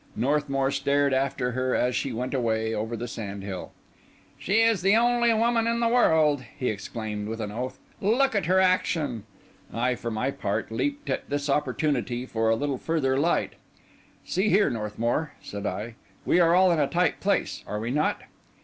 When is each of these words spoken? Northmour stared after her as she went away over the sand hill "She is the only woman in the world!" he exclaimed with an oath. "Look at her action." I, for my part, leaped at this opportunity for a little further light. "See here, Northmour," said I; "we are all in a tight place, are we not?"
Northmour 0.15 0.71
stared 0.71 1.13
after 1.13 1.51
her 1.51 1.75
as 1.75 1.95
she 1.95 2.11
went 2.11 2.33
away 2.33 2.73
over 2.73 2.97
the 2.97 3.07
sand 3.07 3.43
hill 3.43 3.71
"She 4.39 4.61
is 4.61 4.81
the 4.81 4.95
only 4.95 5.31
woman 5.31 5.67
in 5.67 5.79
the 5.79 5.87
world!" 5.87 6.41
he 6.57 6.69
exclaimed 6.69 7.27
with 7.27 7.39
an 7.39 7.51
oath. 7.51 7.77
"Look 8.01 8.33
at 8.33 8.47
her 8.47 8.59
action." 8.59 9.25
I, 9.71 9.93
for 9.93 10.09
my 10.09 10.31
part, 10.31 10.71
leaped 10.71 11.11
at 11.11 11.29
this 11.29 11.51
opportunity 11.51 12.25
for 12.25 12.49
a 12.49 12.55
little 12.55 12.79
further 12.79 13.15
light. 13.19 13.53
"See 14.25 14.49
here, 14.49 14.71
Northmour," 14.71 15.33
said 15.39 15.67
I; 15.67 15.93
"we 16.25 16.39
are 16.39 16.55
all 16.55 16.71
in 16.71 16.79
a 16.79 16.87
tight 16.87 17.19
place, 17.19 17.63
are 17.67 17.79
we 17.79 17.91
not?" 17.91 18.21